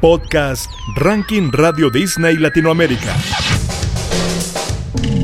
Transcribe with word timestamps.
Podcast 0.00 0.70
Ranking 0.96 1.50
Radio 1.52 1.90
Disney 1.90 2.36
Latinoamérica. 2.36 3.16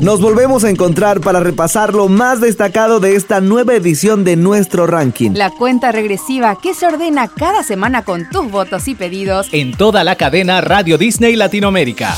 Nos 0.01 0.21
volvemos 0.21 0.63
a 0.63 0.69
encontrar 0.69 1.21
para 1.21 1.39
repasar 1.39 1.93
lo 1.93 2.09
más 2.09 2.41
destacado 2.41 2.99
de 2.99 3.15
esta 3.15 3.41
nueva 3.41 3.73
edición 3.73 4.23
de 4.23 4.35
nuestro 4.35 4.85
ranking. 4.85 5.31
La 5.33 5.49
cuenta 5.49 5.91
regresiva 5.91 6.57
que 6.61 6.73
se 6.73 6.85
ordena 6.85 7.27
cada 7.27 7.63
semana 7.63 8.03
con 8.03 8.29
tus 8.29 8.51
votos 8.51 8.87
y 8.87 8.95
pedidos 8.95 9.47
en 9.51 9.71
toda 9.71 10.03
la 10.03 10.15
cadena 10.15 10.61
Radio 10.61 10.97
Disney 10.97 11.35
Latinoamérica. 11.35 12.15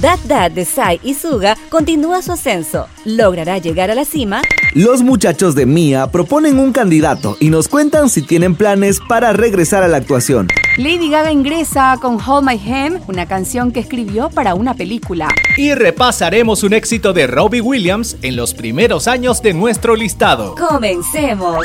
Dad 0.00 0.18
Dad 0.26 0.50
de 0.50 0.64
Sai 0.64 1.00
y 1.02 1.14
Suga 1.14 1.56
continúa 1.70 2.20
su 2.20 2.32
ascenso. 2.32 2.88
¿Logrará 3.04 3.58
llegar 3.58 3.90
a 3.90 3.94
la 3.94 4.04
cima? 4.04 4.42
Los 4.74 5.02
muchachos 5.02 5.54
de 5.54 5.64
Mia 5.64 6.08
proponen 6.08 6.58
un 6.58 6.72
candidato 6.72 7.36
y 7.40 7.48
nos 7.48 7.68
cuentan 7.68 8.10
si 8.10 8.20
tienen 8.20 8.54
planes 8.54 9.00
para 9.08 9.32
regresar 9.32 9.82
a 9.82 9.88
la 9.88 9.96
actuación. 9.96 10.48
Lady 10.76 11.08
Gaga 11.08 11.30
ingresa 11.30 11.96
con 12.02 12.18
Hold 12.20 12.44
My 12.44 12.60
Hand, 12.72 13.04
una 13.06 13.26
canción 13.26 13.70
que 13.70 13.78
escribió 13.78 14.28
para 14.28 14.56
una 14.56 14.74
película. 14.74 15.28
Y 15.56 15.72
repasaremos 15.72 16.64
un 16.64 16.72
éxito 16.72 17.12
de 17.12 17.28
Robbie 17.28 17.60
Williams 17.60 18.16
en 18.22 18.34
los 18.34 18.54
primeros 18.54 19.06
años 19.06 19.40
de 19.40 19.54
nuestro 19.54 19.94
listado. 19.94 20.56
Comencemos. 20.56 21.64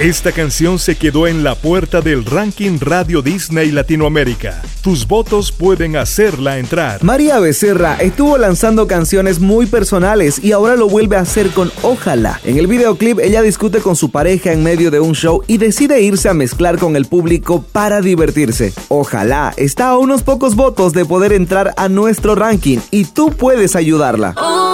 Esta 0.00 0.32
canción 0.32 0.78
se 0.78 0.96
quedó 0.96 1.26
en 1.26 1.44
la 1.44 1.54
puerta 1.54 2.00
del 2.00 2.24
ranking 2.24 2.78
Radio 2.80 3.20
Disney 3.20 3.70
Latinoamérica. 3.70 4.62
Tus 4.82 5.06
votos 5.06 5.52
pueden 5.52 5.96
hacerla 5.96 6.56
entrar. 6.56 7.04
María 7.04 7.38
Becerra 7.38 7.96
estuvo 7.96 8.38
lanzando 8.38 8.86
canciones 8.86 9.40
muy 9.40 9.66
personales 9.66 10.42
y 10.42 10.52
ahora 10.52 10.76
lo 10.76 10.88
vuelve 10.88 11.16
a 11.16 11.20
hacer 11.20 11.50
con 11.50 11.70
Ojalá. 11.82 12.40
En 12.44 12.56
el 12.56 12.66
videoclip 12.66 13.18
ella 13.18 13.42
discute 13.42 13.80
con 13.80 13.94
su 13.94 14.10
pareja 14.10 14.52
en 14.52 14.62
medio 14.62 14.90
de 14.90 15.00
un 15.00 15.14
show 15.14 15.42
y 15.46 15.58
decide 15.58 16.00
irse 16.00 16.30
a 16.30 16.34
mezclar 16.34 16.78
con 16.78 16.96
el 16.96 17.04
público 17.04 17.62
para 17.70 18.00
divertirse. 18.00 18.72
Ojalá 18.88 19.52
está 19.58 19.90
a 19.90 19.98
unos 19.98 20.22
pocos 20.22 20.56
votos 20.56 20.94
de 20.94 21.04
poder 21.04 21.34
entrar 21.34 21.74
a 21.76 21.90
nuestro 21.90 22.34
ranking 22.34 22.78
y 22.90 23.04
tú 23.04 23.32
puedes 23.32 23.76
ayudarla. 23.76 24.32
Ojalá 24.38 24.69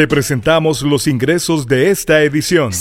Te 0.00 0.08
presentamos 0.08 0.80
los 0.80 1.06
ingresos 1.06 1.66
de 1.66 1.90
esta 1.90 2.22
edición. 2.22 2.72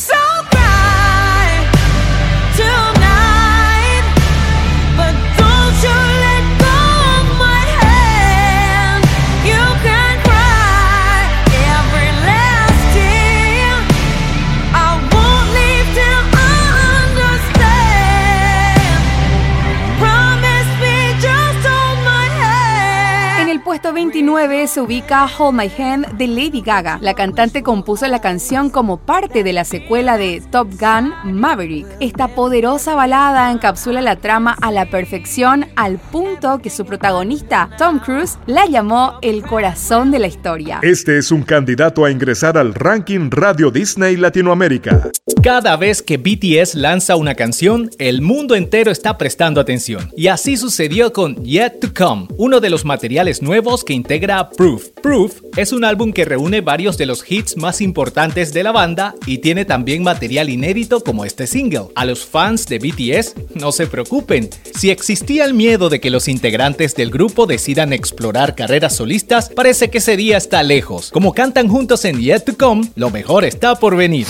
29 24.40 24.68
se 24.68 24.80
ubica 24.80 25.28
Hold 25.38 25.58
My 25.58 25.70
Hand 25.78 26.18
de 26.18 26.28
Lady 26.28 26.62
Gaga. 26.62 26.98
La 27.02 27.14
cantante 27.14 27.62
compuso 27.62 28.08
la 28.08 28.22
canción 28.22 28.70
como 28.70 28.98
parte 28.98 29.44
de 29.44 29.52
la 29.52 29.66
secuela 29.66 30.18
de 30.18 30.42
Top 30.50 30.70
Gun 30.80 31.14
Maverick. 31.26 31.86
Esta 32.00 32.30
poderosa 32.30 32.96
balada 32.96 33.52
encapsula 33.52 34.02
la 34.02 34.16
trama 34.16 34.56
a 34.62 34.72
la 34.72 34.90
perfección 34.90 35.66
al 35.76 35.98
punto 35.98 36.60
que 36.60 36.70
su 36.70 36.86
protagonista, 36.86 37.70
Tom 37.78 38.00
Cruise, 38.00 38.40
la 38.46 38.66
llamó 38.66 39.20
el 39.22 39.44
corazón 39.44 40.10
de 40.10 40.20
la 40.20 40.28
historia. 40.28 40.80
Este 40.84 41.18
es 41.18 41.32
un 41.32 41.44
candidato 41.44 42.06
a 42.06 42.12
ingresar 42.12 42.58
al 42.58 42.74
ranking 42.74 43.30
Radio 43.30 43.72
Disney 43.72 44.16
Latinoamérica. 44.16 45.12
Cada 45.44 45.76
vez 45.76 46.02
que 46.02 46.18
BTS 46.18 46.76
lanza 46.76 47.16
una 47.16 47.36
canción, 47.36 47.90
el 47.98 48.22
mundo 48.22 48.56
entero 48.56 48.92
está 48.92 49.18
prestando 49.18 49.60
atención. 49.60 50.10
Y 50.16 50.28
así 50.28 50.58
sucedió 50.58 51.14
con 51.14 51.44
Yet 51.44 51.80
to 51.80 51.94
Come, 51.94 52.28
uno 52.38 52.60
de 52.60 52.70
los 52.70 52.86
materiales 52.86 53.42
nuevos 53.42 53.84
que 53.84 53.94
integra 53.94 54.29
Proof. 54.30 54.90
Proof 55.02 55.42
es 55.58 55.72
un 55.72 55.84
álbum 55.84 56.14
que 56.14 56.24
reúne 56.24 56.62
varios 56.62 56.98
de 56.98 57.08
los 57.08 57.30
hits 57.30 57.58
más 57.58 57.82
importantes 57.82 58.54
de 58.54 58.62
la 58.62 58.72
banda 58.72 59.16
y 59.26 59.40
tiene 59.40 59.66
también 59.66 60.04
material 60.04 60.50
inédito 60.50 61.02
como 61.02 61.26
este 61.26 61.48
single. 61.48 61.88
A 61.96 62.06
los 62.06 62.26
fans 62.26 62.68
de 62.68 62.78
BTS, 62.78 63.56
no 63.56 63.72
se 63.72 63.88
preocupen. 63.88 64.50
Si 64.76 64.92
existía 64.92 65.46
el 65.46 65.56
miedo 65.56 65.90
de 65.90 66.00
que 66.00 66.12
los 66.12 66.28
integrantes 66.28 66.94
del 66.94 67.10
grupo 67.10 67.48
decidan 67.48 67.92
explorar 67.92 68.54
carreras 68.54 68.96
solistas, 68.96 69.50
parece 69.50 69.90
que 69.90 69.98
ese 69.98 70.16
día 70.16 70.38
está 70.38 70.62
lejos. 70.62 71.10
Como 71.10 71.34
cantan 71.34 71.68
juntos 71.68 72.06
en 72.06 72.20
Yet 72.20 72.46
to 72.46 72.56
Come, 72.56 72.92
lo 72.96 73.10
mejor 73.10 73.46
está 73.46 73.76
por 73.76 73.96
venir. 73.96 74.28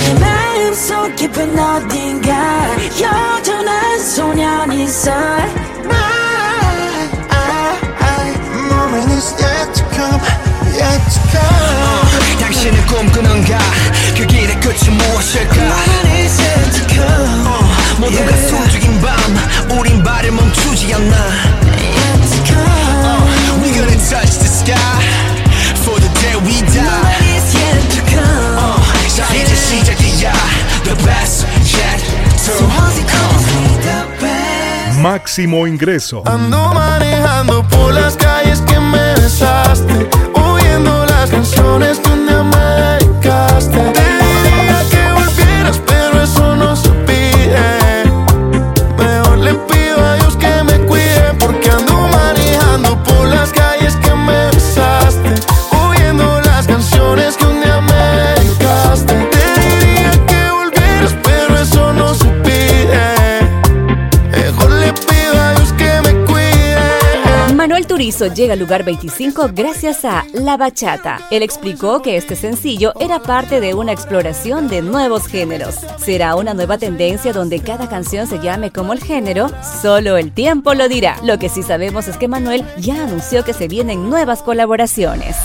당신은 13.18 13.18
꿈꾸는가? 13.18 13.58
그 14.16 14.26
길의 14.26 14.60
끝이 14.60 14.88
무엇일까? 14.90 15.54
is 16.16 16.40
yet 16.40 16.70
to 16.72 16.86
come. 16.88 17.46
어, 17.46 17.60
모두가 17.98 18.36
숨죽인 18.36 19.00
밤, 19.00 19.78
우린 19.78 20.02
발을 20.02 20.30
멈추지 20.30 20.94
않나? 20.94 21.16
Yet 21.76 22.22
to 22.30 22.44
come. 22.46 22.64
Uh, 23.04 23.62
we 23.62 23.72
gonna 23.72 23.98
touch 24.08 24.38
the 24.38 24.46
sky 24.46 24.76
for 25.82 25.98
the 26.00 26.08
day 26.20 26.36
we 26.46 26.62
die. 26.70 27.36
is 27.36 27.54
yet 27.54 27.82
to 27.90 28.00
come. 28.06 28.58
Uh, 28.58 29.16
자 29.16 29.26
이제 29.34 29.54
시작이야, 29.54 30.32
the 30.84 30.94
best 31.04 31.46
yet 31.74 32.00
to 32.46 32.52
come. 32.58 32.84
Máximo 35.02 35.66
ingreso. 35.66 36.22
Ando 36.24 36.72
manejando 36.72 37.62
por 37.68 37.92
las 37.92 38.16
calles 38.16 38.62
que 38.62 38.78
me 38.80 39.14
besaste, 39.16 39.87
llega 68.27 68.53
al 68.53 68.59
lugar 68.59 68.83
25 68.83 69.49
gracias 69.53 70.05
a 70.05 70.25
La 70.33 70.57
Bachata. 70.57 71.19
Él 71.31 71.43
explicó 71.43 72.01
que 72.01 72.17
este 72.17 72.35
sencillo 72.35 72.93
era 72.99 73.19
parte 73.19 73.59
de 73.61 73.73
una 73.73 73.91
exploración 73.91 74.67
de 74.67 74.81
nuevos 74.81 75.27
géneros. 75.27 75.75
¿Será 75.97 76.35
una 76.35 76.53
nueva 76.53 76.77
tendencia 76.77 77.33
donde 77.33 77.59
cada 77.59 77.87
canción 77.87 78.27
se 78.27 78.39
llame 78.39 78.71
como 78.71 78.93
el 78.93 79.01
género? 79.01 79.49
Solo 79.81 80.17
el 80.17 80.31
tiempo 80.31 80.73
lo 80.73 80.89
dirá. 80.89 81.17
Lo 81.23 81.39
que 81.39 81.49
sí 81.49 81.63
sabemos 81.63 82.07
es 82.07 82.17
que 82.17 82.27
Manuel 82.27 82.65
ya 82.77 83.03
anunció 83.03 83.43
que 83.43 83.53
se 83.53 83.67
vienen 83.67 84.09
nuevas 84.09 84.41
colaboraciones. 84.43 85.37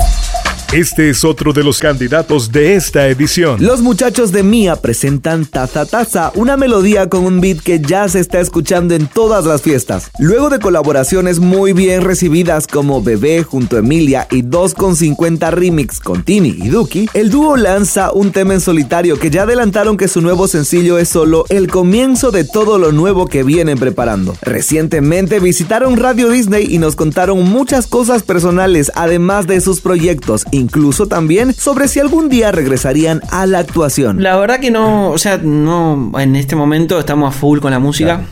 Este 0.75 1.09
es 1.09 1.25
otro 1.25 1.53
de 1.53 1.63
los 1.63 1.79
candidatos 1.79 2.51
de 2.51 2.75
esta 2.75 3.07
edición. 3.07 3.65
Los 3.65 3.81
muchachos 3.81 4.33
de 4.33 4.43
Mia 4.43 4.75
presentan 4.75 5.47
Taza 5.47 5.87
Taza, 5.87 6.33
una 6.35 6.57
melodía 6.57 7.09
con 7.09 7.25
un 7.25 7.41
beat 7.41 7.61
que 7.61 7.79
ya 7.79 8.09
se 8.09 8.19
está 8.19 8.41
escuchando 8.41 8.97
en 8.97 9.07
todas 9.07 9.45
las 9.45 9.63
fiestas. 9.63 10.11
Luego 10.19 10.51
de 10.51 10.59
colaboraciones 10.59 11.39
muy 11.39 11.75
bien 11.75 12.03
recibidas 12.03 12.67
como 12.67 13.01
Bebé 13.01 13.45
junto 13.45 13.77
a 13.77 13.79
Emilia 13.79 14.27
y 14.33 14.43
2.50 14.43 15.53
remix 15.53 16.01
con 16.01 16.25
Tini 16.25 16.49
y 16.49 16.71
Duki, 16.71 17.09
el 17.15 17.31
dúo 17.31 17.57
lanza 17.57 18.11
un 18.11 18.33
tema 18.33 18.55
en 18.55 18.61
solitario 18.61 19.17
que 19.17 19.31
ya 19.31 19.45
adelantaron 19.45 19.97
que 19.97 20.09
su 20.09 20.23
nuevo 20.23 20.49
sencillo 20.49 20.99
es 20.99 21.09
solo 21.09 21.45
el 21.51 21.69
comienzo 21.69 22.33
de 22.33 22.43
todo 22.43 22.79
lo 22.79 22.91
nuevo 22.91 23.29
que 23.29 23.45
vienen 23.45 23.79
preparando. 23.79 24.37
Recientemente 24.43 25.39
visitaron 25.39 25.99
Radio 25.99 26.31
Disney 26.31 26.67
y 26.69 26.79
nos 26.79 26.97
contaron 26.97 27.45
muchas 27.45 27.87
cosas 27.87 28.25
personales 28.25 28.91
además 28.97 29.47
de 29.47 29.61
sus 29.61 29.81
proyectos, 29.81 30.45
incluso 30.65 31.07
también 31.07 31.53
sobre 31.53 31.89
si 31.89 32.01
algún 32.01 32.29
día 32.29 32.51
regresarían 32.51 33.21
a 33.31 33.47
la 33.47 33.59
actuación. 33.59 34.23
La 34.23 34.37
verdad 34.37 34.61
que 34.61 34.71
no, 34.71 35.11
o 35.11 35.19
sea, 35.19 35.39
no, 35.39 36.13
en 36.19 36.37
este 36.37 36.57
momento 36.57 36.99
estamos 36.99 37.35
a 37.35 37.39
full 37.39 37.61
con 37.61 37.71
la 37.71 37.79
música. 37.79 38.23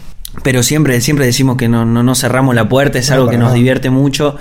pero 0.43 0.63
siempre, 0.63 0.99
siempre 1.03 1.27
decimos 1.27 1.59
que 1.59 1.69
no, 1.69 1.85
no, 1.85 2.15
cerramos 2.15 2.55
la 2.55 2.67
puerta, 2.67 2.99
es 2.99 3.11
algo 3.11 3.29
que 3.29 3.37
nos 3.37 3.53
divierte 3.53 3.91
mucho 3.91 4.37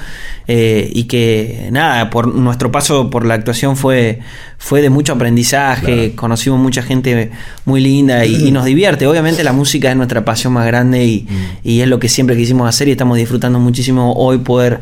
eh, 0.48 0.90
y 0.94 1.04
que 1.04 1.68
nada, 1.70 2.10
por 2.10 2.34
nuestro 2.34 2.72
paso 2.72 3.10
por 3.10 3.26
la 3.26 3.34
actuación 3.34 3.76
fue, 3.76 4.20
fue 4.58 4.82
de 4.82 4.90
mucho 4.90 5.12
aprendizaje, 5.12 6.16
conocimos 6.16 6.60
mucha 6.60 6.82
gente 6.82 7.32
muy 7.66 7.82
linda 7.82 8.26
y, 8.26 8.52
nos 8.52 8.64
divierte. 8.64 9.06
Obviamente 9.06 9.44
la 9.44 9.52
música 9.52 9.90
es 9.90 9.98
nuestra 9.98 10.24
pasión 10.24 10.54
más 10.54 10.66
grande 10.66 11.04
y, 11.04 11.28
mm. 11.30 11.68
y 11.68 11.82
es 11.82 11.90
lo 11.90 12.00
que 12.00 12.08
siempre 12.08 12.38
quisimos 12.38 12.70
hacer 12.70 12.88
y 12.88 12.92
estamos 12.92 13.18
disfrutando 13.18 13.60
muchísimo 13.60 14.14
hoy 14.14 14.38
poder 14.38 14.80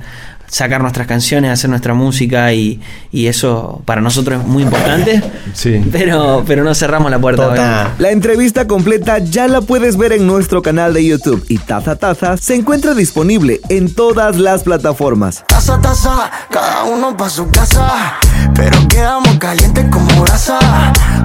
sacar 0.49 0.81
nuestras 0.81 1.07
canciones, 1.07 1.51
hacer 1.51 1.69
nuestra 1.69 1.93
música 1.93 2.53
y, 2.53 2.79
eso 3.11 3.81
para 3.85 4.01
nosotros 4.01 4.41
es 4.41 4.47
muy 4.47 4.63
importante. 4.63 5.21
Sí. 5.53 5.81
Pero, 5.91 6.43
pero 6.47 6.63
no 6.63 6.73
cerramos 6.73 7.11
la 7.11 7.19
puerta. 7.19 7.93
La 7.99 8.11
entrevista 8.11 8.67
completa 8.67 9.19
ya 9.19 9.47
la 9.47 9.61
puedes 9.61 9.97
ver 9.97 10.13
en 10.13 10.25
nuestro 10.25 10.61
canal 10.61 10.93
de 10.93 11.05
YouTube 11.05 11.45
y 11.47 11.57
Taza 11.57 11.95
Taza 11.95 12.37
se 12.37 12.55
encuentra 12.55 12.93
disponible 12.93 13.61
en 13.69 13.93
todas 13.93 14.37
las 14.37 14.63
plataformas. 14.63 15.43
Taza 15.47 15.79
Taza, 15.79 16.31
cada 16.49 16.83
uno 16.85 17.15
para 17.15 17.29
su 17.29 17.49
casa, 17.49 18.15
pero 18.55 18.77
quedamos 18.87 19.37
calientes 19.37 19.85
como 19.91 20.23
grasa. 20.23 20.59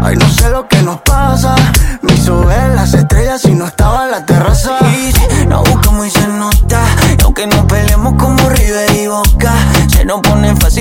Ay, 0.02 0.16
no 0.16 0.28
sé 0.28 0.50
lo 0.50 0.68
que 0.68 0.82
nos 0.82 1.00
pasa. 1.00 1.54
Me 2.02 2.14
hizo 2.14 2.44
ver 2.44 2.74
las 2.74 2.92
estrellas 2.94 3.44
y 3.46 3.52
no 3.52 3.66
estaba 3.66 4.04
en 4.04 4.10
la 4.10 4.26
terraza. 4.26 4.53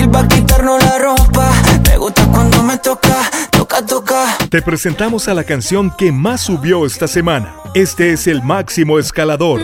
Pone 0.04 0.10
fácil 0.10 0.10
para 0.10 0.28
quitarnos 0.28 0.82
la 0.82 0.98
ropa. 0.98 1.52
Me 1.88 1.96
gusta 1.98 2.26
cuando 2.26 2.62
me 2.62 2.78
toca, 2.78 3.30
toca, 3.50 3.84
toca. 3.84 4.38
Te 4.48 4.62
presentamos 4.62 5.28
a 5.28 5.34
la 5.34 5.44
canción 5.44 5.90
que 5.96 6.12
más 6.12 6.42
subió 6.42 6.86
esta 6.86 7.08
semana. 7.08 7.54
Este 7.74 8.12
es 8.12 8.26
el 8.26 8.42
máximo 8.42 8.98
escalador. 8.98 9.60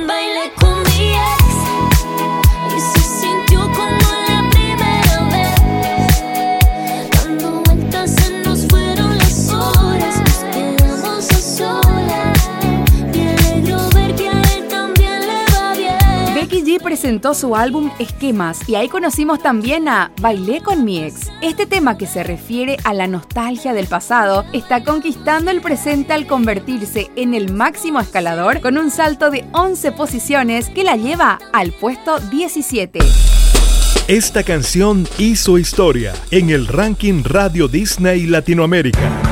Presentó 17.10 17.34
su 17.34 17.56
álbum 17.56 17.90
Esquemas 17.98 18.68
y 18.68 18.76
ahí 18.76 18.88
conocimos 18.88 19.42
también 19.42 19.88
a 19.88 20.12
Bailé 20.20 20.60
con 20.60 20.84
mi 20.84 21.02
ex. 21.02 21.28
Este 21.42 21.66
tema 21.66 21.98
que 21.98 22.06
se 22.06 22.22
refiere 22.22 22.76
a 22.84 22.94
la 22.94 23.08
nostalgia 23.08 23.72
del 23.72 23.88
pasado 23.88 24.44
está 24.52 24.84
conquistando 24.84 25.50
el 25.50 25.60
presente 25.60 26.12
al 26.12 26.28
convertirse 26.28 27.10
en 27.16 27.34
el 27.34 27.52
máximo 27.52 27.98
escalador 27.98 28.60
con 28.60 28.78
un 28.78 28.92
salto 28.92 29.32
de 29.32 29.44
11 29.50 29.90
posiciones 29.90 30.68
que 30.68 30.84
la 30.84 30.94
lleva 30.94 31.40
al 31.52 31.72
puesto 31.72 32.20
17. 32.20 33.00
Esta 34.06 34.44
canción 34.44 35.08
hizo 35.18 35.58
historia 35.58 36.14
en 36.30 36.50
el 36.50 36.68
ranking 36.68 37.24
Radio 37.24 37.66
Disney 37.66 38.26
Latinoamérica. 38.26 39.29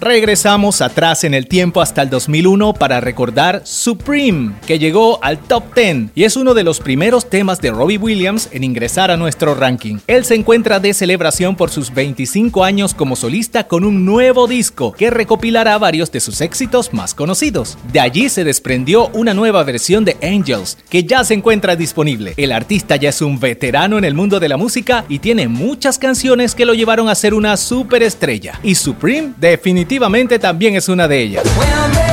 Regresamos 0.00 0.80
atrás 0.80 1.24
en 1.24 1.34
el 1.34 1.48
tiempo 1.48 1.80
hasta 1.80 2.02
el 2.02 2.10
2001 2.10 2.72
para 2.74 3.00
recordar 3.00 3.62
Supreme, 3.64 4.54
que 4.64 4.78
llegó 4.78 5.18
al 5.24 5.40
top 5.40 5.74
10 5.74 6.10
y 6.14 6.22
es 6.22 6.36
uno 6.36 6.54
de 6.54 6.62
los 6.62 6.78
primeros 6.78 7.28
temas 7.28 7.60
de 7.60 7.72
Robbie 7.72 7.98
Williams 7.98 8.48
en 8.52 8.62
ingresar 8.62 9.10
a 9.10 9.16
nuestro 9.16 9.56
ranking. 9.56 9.96
Él 10.06 10.24
se 10.24 10.36
encuentra 10.36 10.78
de 10.78 10.94
celebración 10.94 11.56
por 11.56 11.70
sus 11.70 11.92
25 11.92 12.62
años 12.62 12.94
como 12.94 13.16
solista 13.16 13.66
con 13.66 13.82
un 13.82 14.04
nuevo 14.04 14.46
disco 14.46 14.92
que 14.92 15.10
recopilará 15.10 15.76
varios 15.78 16.12
de 16.12 16.20
sus 16.20 16.42
éxitos 16.42 16.94
más 16.94 17.12
conocidos. 17.12 17.76
De 17.92 17.98
allí 17.98 18.28
se 18.28 18.44
desprendió 18.44 19.08
una 19.14 19.34
nueva 19.34 19.64
versión 19.64 20.04
de 20.04 20.16
Angels, 20.22 20.78
que 20.88 21.02
ya 21.02 21.24
se 21.24 21.34
encuentra 21.34 21.74
disponible. 21.74 22.34
El 22.36 22.52
artista 22.52 22.94
ya 22.94 23.08
es 23.08 23.20
un 23.20 23.40
veterano 23.40 23.98
en 23.98 24.04
el 24.04 24.14
mundo 24.14 24.38
de 24.38 24.48
la 24.48 24.56
música 24.56 25.04
y 25.08 25.18
tiene 25.18 25.48
muchas 25.48 25.98
canciones 25.98 26.54
que 26.54 26.66
lo 26.66 26.74
llevaron 26.74 27.08
a 27.08 27.16
ser 27.16 27.34
una 27.34 27.56
superestrella. 27.56 28.60
Y 28.62 28.76
Supreme 28.76 29.32
definitivamente 29.40 29.87
definitivamente 29.88 30.38
también 30.38 30.76
es 30.76 30.86
una 30.90 31.08
de 31.08 31.18
ellas. 31.18 32.07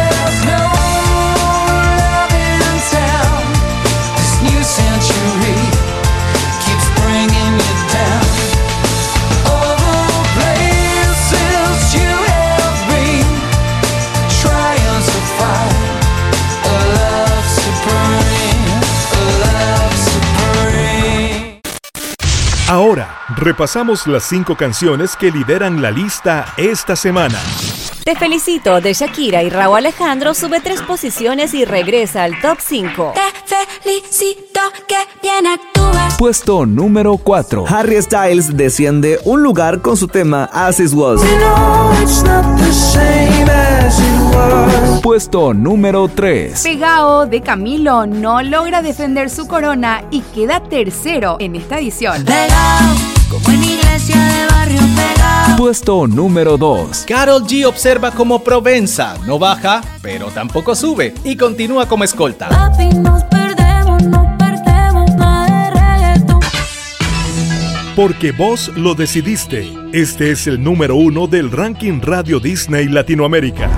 Repasamos 23.35 24.07
las 24.07 24.23
cinco 24.23 24.55
canciones 24.55 25.15
que 25.15 25.31
lideran 25.31 25.81
la 25.81 25.91
lista 25.91 26.45
esta 26.57 26.95
semana. 26.95 27.39
Te 28.03 28.15
felicito 28.15 28.81
de 28.81 28.93
Shakira 28.93 29.41
y 29.41 29.49
Raúl 29.49 29.77
Alejandro 29.77 30.33
sube 30.35 30.61
tres 30.61 30.81
posiciones 30.81 31.53
y 31.55 31.65
regresa 31.65 32.23
al 32.23 32.39
top 32.39 32.59
5. 32.59 33.13
Te 33.15 33.81
felicito 33.81 34.59
que 34.87 34.95
bien 35.23 35.47
actúas. 35.47 36.15
Puesto 36.17 36.67
número 36.67 37.17
4. 37.17 37.65
Harry 37.67 37.99
Styles 38.01 38.55
desciende 38.55 39.19
un 39.23 39.41
lugar 39.41 39.81
con 39.81 39.97
su 39.97 40.07
tema 40.07 40.49
As 40.53 40.79
It 40.79 40.93
Was. 40.93 41.21
Puesto 45.05 45.53
número 45.53 46.07
3. 46.07 46.63
Pegao 46.63 47.27
de 47.27 47.39
Camilo 47.41 48.07
no 48.07 48.41
logra 48.41 48.81
defender 48.81 49.29
su 49.29 49.47
corona 49.47 50.03
y 50.09 50.21
queda 50.21 50.63
tercero 50.63 51.37
en 51.39 51.55
esta 51.55 51.77
edición. 51.77 52.25
Pegao, 52.25 52.95
como 53.29 53.49
en 53.51 53.63
iglesia 53.63 54.15
de 54.15 54.47
barrio 54.47 54.81
pegao. 54.95 55.57
Puesto 55.57 56.07
número 56.07 56.57
2. 56.57 57.05
Carol 57.07 57.43
G 57.43 57.67
observa 57.67 58.09
como 58.09 58.43
Provenza, 58.43 59.15
no 59.27 59.37
baja, 59.37 59.83
pero 60.01 60.29
tampoco 60.29 60.73
sube 60.73 61.13
y 61.23 61.37
continúa 61.37 61.87
como 61.87 62.03
escolta. 62.03 62.49
Papi, 62.49 62.89
nos 62.95 63.23
perdemos, 63.25 64.01
no 64.01 64.35
perdemos 64.39 65.11
Porque 67.95 68.31
vos 68.31 68.71
lo 68.75 68.95
decidiste. 68.95 69.71
Este 69.93 70.31
es 70.31 70.47
el 70.47 70.63
número 70.63 70.95
uno 70.95 71.27
del 71.27 71.51
ranking 71.51 72.01
Radio 72.01 72.39
Disney 72.39 72.87
Latinoamérica. 72.87 73.69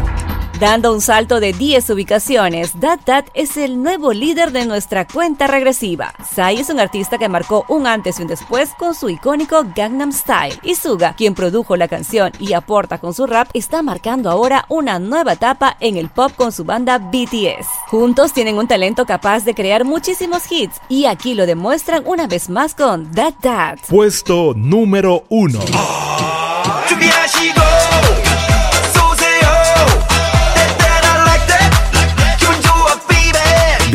Dando 0.59 0.92
un 0.92 1.01
salto 1.01 1.39
de 1.39 1.54
10 1.54 1.88
ubicaciones, 1.92 2.80
Dat 2.80 3.01
Dat 3.06 3.25
es 3.36 3.57
el 3.57 3.83
nuevo 3.83 4.12
líder 4.12 4.51
de 4.51 4.65
nuestra 4.65 5.06
cuenta 5.06 5.45
regresiva. 5.45 6.15
Sai 6.33 6.57
es 6.57 6.71
un 6.71 6.80
artista 6.80 7.19
que 7.19 7.30
marcó 7.30 7.63
un 7.68 7.86
antes 7.86 8.18
y 8.18 8.24
un 8.24 8.27
después 8.27 8.71
con 8.80 8.95
su 8.95 9.07
icónico 9.07 9.63
Gangnam 9.75 10.12
Style. 10.12 10.57
Y 10.63 10.74
Suga, 10.74 11.13
quien 11.15 11.36
produjo 11.36 11.75
la 11.75 11.88
canción 11.88 12.31
y 12.39 12.54
aporta 12.54 12.98
con 12.98 13.13
su 13.13 13.27
rap, 13.27 13.50
está 13.54 13.83
marcando 13.83 14.31
ahora 14.31 14.66
una 14.68 14.97
nueva 14.97 15.33
etapa 15.33 15.78
en 15.80 15.95
el 15.95 16.09
pop 16.09 16.31
con 16.35 16.52
su 16.52 16.64
banda 16.64 16.97
BTS. 16.97 17.68
Juntos 17.92 18.33
tienen 18.33 18.57
un 18.57 18.68
talento 18.68 19.06
capaz 19.06 19.45
de 19.45 19.54
crear 19.54 19.85
muchísimos 19.85 20.52
hits 20.52 20.81
y 20.90 21.06
aquí 21.06 21.35
lo 21.35 21.45
demuestran 21.45 22.02
una 22.07 22.26
vez 22.26 22.49
más 22.49 22.73
con 22.73 23.11
Dat 23.11 23.35
Dat. 23.44 23.78
Puesto 23.87 24.56
número 24.56 25.23
1. 25.30 25.59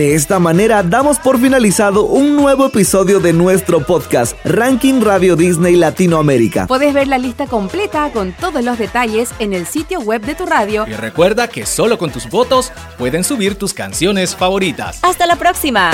De 0.02 0.16
esta 0.16 0.40
manera 0.40 0.82
damos 0.82 1.20
por 1.20 1.40
finalizado 1.40 2.06
un 2.06 2.34
nuevo 2.34 2.66
episodio 2.66 3.20
de 3.20 3.32
nuestro 3.32 3.86
podcast 3.86 4.36
Ranking 4.44 5.00
Radio 5.00 5.36
Disney 5.36 5.76
Latinoamérica. 5.76 6.66
Puedes 6.66 6.92
ver 6.92 7.06
la 7.06 7.18
lista 7.18 7.46
completa 7.46 8.10
con 8.12 8.32
todos 8.32 8.64
los 8.64 8.78
detalles 8.78 9.30
en 9.38 9.52
el 9.52 9.64
sitio 9.64 10.00
web 10.00 10.20
de 10.22 10.34
tu 10.34 10.44
radio. 10.44 10.86
Y 10.88 10.94
recuerda 10.94 11.46
que 11.46 11.66
solo 11.66 11.98
con 11.98 12.10
tus 12.10 12.28
votos 12.28 12.72
pueden 12.98 13.22
subir 13.22 13.54
tus 13.54 13.74
canciones 13.74 14.34
favoritas. 14.34 14.98
Hasta 15.02 15.24
la 15.24 15.36
próxima. 15.36 15.92